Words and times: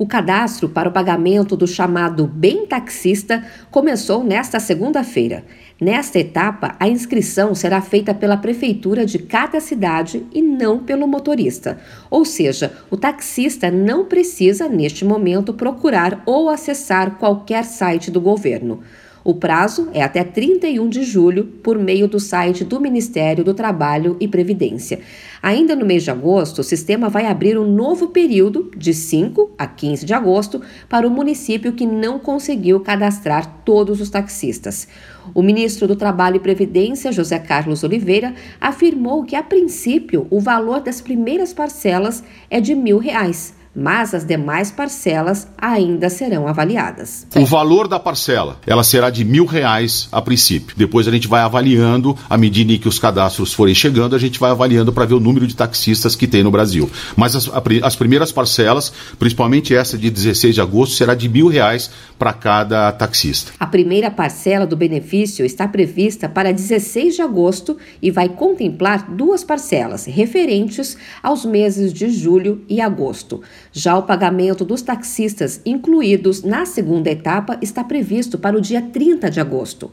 O 0.00 0.06
cadastro 0.06 0.66
para 0.66 0.88
o 0.88 0.92
pagamento 0.92 1.54
do 1.54 1.66
chamado 1.66 2.26
Bem 2.26 2.64
Taxista 2.66 3.44
começou 3.70 4.24
nesta 4.24 4.58
segunda-feira. 4.58 5.44
Nesta 5.78 6.18
etapa, 6.18 6.74
a 6.80 6.88
inscrição 6.88 7.54
será 7.54 7.82
feita 7.82 8.14
pela 8.14 8.38
prefeitura 8.38 9.04
de 9.04 9.18
cada 9.18 9.60
cidade 9.60 10.24
e 10.32 10.40
não 10.40 10.78
pelo 10.78 11.06
motorista. 11.06 11.78
Ou 12.10 12.24
seja, 12.24 12.72
o 12.90 12.96
taxista 12.96 13.70
não 13.70 14.06
precisa, 14.06 14.70
neste 14.70 15.04
momento, 15.04 15.52
procurar 15.52 16.22
ou 16.24 16.48
acessar 16.48 17.18
qualquer 17.18 17.66
site 17.66 18.10
do 18.10 18.22
governo. 18.22 18.80
O 19.22 19.34
prazo 19.34 19.88
é 19.92 20.02
até 20.02 20.24
31 20.24 20.88
de 20.88 21.02
julho, 21.02 21.44
por 21.44 21.78
meio 21.78 22.08
do 22.08 22.18
site 22.18 22.64
do 22.64 22.80
Ministério 22.80 23.44
do 23.44 23.52
Trabalho 23.52 24.16
e 24.18 24.26
Previdência. 24.26 25.00
Ainda 25.42 25.76
no 25.76 25.84
mês 25.84 26.04
de 26.04 26.10
agosto, 26.10 26.60
o 26.60 26.64
sistema 26.64 27.10
vai 27.10 27.26
abrir 27.26 27.58
um 27.58 27.70
novo 27.70 28.08
período, 28.08 28.70
de 28.74 28.94
5 28.94 29.50
a 29.58 29.66
15 29.66 30.06
de 30.06 30.14
agosto, 30.14 30.62
para 30.88 31.06
o 31.06 31.10
município 31.10 31.74
que 31.74 31.84
não 31.84 32.18
conseguiu 32.18 32.80
cadastrar 32.80 33.60
todos 33.62 34.00
os 34.00 34.08
taxistas. 34.08 34.88
O 35.34 35.42
ministro 35.42 35.86
do 35.86 35.96
Trabalho 35.96 36.36
e 36.36 36.40
Previdência, 36.40 37.12
José 37.12 37.38
Carlos 37.38 37.84
Oliveira, 37.84 38.34
afirmou 38.58 39.24
que, 39.24 39.36
a 39.36 39.42
princípio, 39.42 40.26
o 40.30 40.40
valor 40.40 40.80
das 40.80 41.02
primeiras 41.02 41.52
parcelas 41.52 42.24
é 42.48 42.58
de 42.58 42.74
mil 42.74 42.96
reais 42.96 43.59
mas 43.74 44.14
as 44.14 44.24
demais 44.24 44.70
parcelas 44.70 45.46
ainda 45.56 46.10
serão 46.10 46.48
avaliadas. 46.48 47.26
O 47.36 47.46
valor 47.46 47.86
da 47.86 48.00
parcela, 48.00 48.58
ela 48.66 48.82
será 48.82 49.10
de 49.10 49.24
mil 49.24 49.44
reais 49.44 50.08
a 50.10 50.20
princípio. 50.20 50.76
Depois 50.76 51.06
a 51.06 51.10
gente 51.10 51.28
vai 51.28 51.40
avaliando, 51.40 52.16
à 52.28 52.36
medida 52.36 52.72
em 52.72 52.78
que 52.78 52.88
os 52.88 52.98
cadastros 52.98 53.52
forem 53.52 53.74
chegando, 53.74 54.16
a 54.16 54.18
gente 54.18 54.38
vai 54.38 54.50
avaliando 54.50 54.92
para 54.92 55.04
ver 55.06 55.14
o 55.14 55.20
número 55.20 55.46
de 55.46 55.54
taxistas 55.54 56.16
que 56.16 56.26
tem 56.26 56.42
no 56.42 56.50
Brasil. 56.50 56.90
Mas 57.16 57.36
as, 57.36 57.50
as 57.82 57.96
primeiras 57.96 58.32
parcelas, 58.32 58.92
principalmente 59.18 59.74
essa 59.74 59.96
de 59.96 60.10
16 60.10 60.54
de 60.54 60.60
agosto, 60.60 60.96
será 60.96 61.14
de 61.14 61.28
mil 61.28 61.46
reais 61.48 61.90
para 62.18 62.32
cada 62.32 62.90
taxista. 62.92 63.52
A 63.58 63.66
primeira 63.66 64.10
parcela 64.10 64.66
do 64.66 64.76
benefício 64.76 65.44
está 65.44 65.68
prevista 65.68 66.28
para 66.28 66.52
16 66.52 67.14
de 67.16 67.22
agosto 67.22 67.76
e 68.02 68.10
vai 68.10 68.28
contemplar 68.28 69.10
duas 69.10 69.44
parcelas 69.44 70.06
referentes 70.06 70.96
aos 71.22 71.44
meses 71.44 71.92
de 71.92 72.10
julho 72.10 72.64
e 72.68 72.80
agosto. 72.80 73.40
Já 73.72 73.96
o 73.96 74.02
pagamento 74.02 74.64
dos 74.64 74.82
taxistas 74.82 75.60
incluídos 75.64 76.42
na 76.42 76.66
segunda 76.66 77.10
etapa 77.10 77.58
está 77.62 77.84
previsto 77.84 78.38
para 78.38 78.56
o 78.56 78.60
dia 78.60 78.82
30 78.82 79.30
de 79.30 79.40
agosto. 79.40 79.90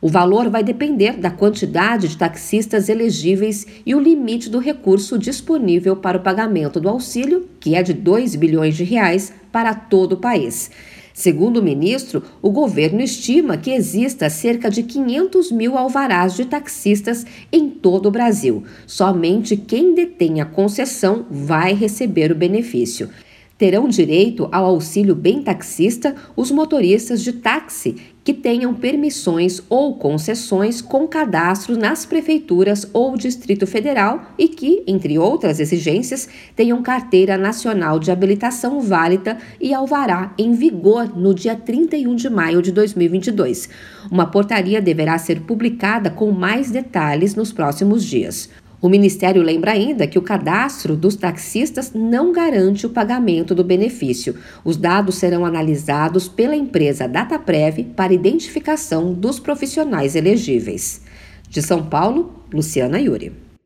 O 0.00 0.08
valor 0.08 0.50
vai 0.50 0.62
depender 0.62 1.16
da 1.16 1.30
quantidade 1.30 2.08
de 2.08 2.18
taxistas 2.18 2.88
elegíveis 2.88 3.66
e 3.84 3.94
o 3.94 4.00
limite 4.00 4.50
do 4.50 4.58
recurso 4.58 5.18
disponível 5.18 5.96
para 5.96 6.18
o 6.18 6.22
pagamento 6.22 6.78
do 6.78 6.88
auxílio, 6.88 7.48
que 7.58 7.74
é 7.74 7.82
de 7.82 7.94
2 7.94 8.36
bilhões 8.36 8.76
de 8.76 8.84
reais 8.84 9.32
para 9.50 9.74
todo 9.74 10.12
o 10.12 10.18
país. 10.18 10.70
Segundo 11.16 11.60
o 11.60 11.62
ministro, 11.62 12.22
o 12.42 12.50
governo 12.50 13.00
estima 13.00 13.56
que 13.56 13.70
exista 13.70 14.28
cerca 14.28 14.68
de 14.68 14.82
500 14.82 15.50
mil 15.50 15.78
alvarás 15.78 16.36
de 16.36 16.44
taxistas 16.44 17.24
em 17.50 17.70
todo 17.70 18.04
o 18.04 18.10
Brasil. 18.10 18.64
Somente 18.86 19.56
quem 19.56 19.94
detém 19.94 20.42
a 20.42 20.44
concessão 20.44 21.24
vai 21.30 21.72
receber 21.72 22.30
o 22.30 22.34
benefício. 22.34 23.08
Terão 23.58 23.88
direito 23.88 24.48
ao 24.52 24.66
auxílio 24.66 25.14
bem 25.14 25.42
taxista 25.42 26.14
os 26.36 26.50
motoristas 26.50 27.22
de 27.22 27.32
táxi 27.32 27.96
que 28.22 28.34
tenham 28.34 28.74
permissões 28.74 29.62
ou 29.70 29.94
concessões 29.94 30.82
com 30.82 31.06
cadastro 31.06 31.78
nas 31.78 32.04
prefeituras 32.04 32.86
ou 32.92 33.16
Distrito 33.16 33.66
Federal 33.66 34.32
e 34.36 34.48
que, 34.48 34.82
entre 34.86 35.16
outras 35.18 35.58
exigências, 35.58 36.28
tenham 36.54 36.82
carteira 36.82 37.38
nacional 37.38 37.98
de 37.98 38.10
habilitação 38.10 38.80
válida 38.80 39.38
e 39.58 39.72
alvará 39.72 40.34
em 40.36 40.52
vigor 40.52 41.16
no 41.16 41.32
dia 41.32 41.54
31 41.54 42.14
de 42.14 42.28
maio 42.28 42.60
de 42.60 42.72
2022. 42.72 43.70
Uma 44.10 44.26
portaria 44.26 44.82
deverá 44.82 45.16
ser 45.16 45.40
publicada 45.42 46.10
com 46.10 46.30
mais 46.30 46.70
detalhes 46.70 47.34
nos 47.34 47.52
próximos 47.52 48.04
dias. 48.04 48.50
O 48.80 48.88
Ministério 48.88 49.42
lembra 49.42 49.72
ainda 49.72 50.06
que 50.06 50.18
o 50.18 50.22
cadastro 50.22 50.94
dos 50.94 51.16
taxistas 51.16 51.92
não 51.94 52.30
garante 52.30 52.86
o 52.86 52.90
pagamento 52.90 53.54
do 53.54 53.64
benefício. 53.64 54.36
Os 54.62 54.76
dados 54.76 55.14
serão 55.16 55.46
analisados 55.46 56.28
pela 56.28 56.54
empresa 56.54 57.08
Dataprev 57.08 57.84
para 57.96 58.12
identificação 58.12 59.14
dos 59.14 59.40
profissionais 59.40 60.14
elegíveis. 60.14 61.00
De 61.48 61.62
São 61.62 61.84
Paulo, 61.86 62.34
Luciana 62.52 63.00
Yuri. 63.00 63.45